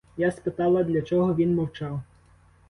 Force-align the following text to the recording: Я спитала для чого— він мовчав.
Я 0.17 0.31
спитала 0.31 0.83
для 0.83 1.01
чого— 1.01 1.35
він 1.35 1.55
мовчав. 1.55 1.99